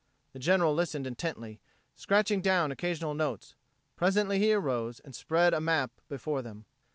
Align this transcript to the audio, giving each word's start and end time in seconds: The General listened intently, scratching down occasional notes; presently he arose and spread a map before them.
The 0.33 0.39
General 0.39 0.73
listened 0.73 1.05
intently, 1.05 1.59
scratching 1.95 2.41
down 2.41 2.71
occasional 2.71 3.13
notes; 3.13 3.53
presently 3.95 4.39
he 4.39 4.51
arose 4.51 4.99
and 4.99 5.13
spread 5.13 5.53
a 5.53 5.61
map 5.61 5.91
before 6.09 6.41
them. 6.41 6.65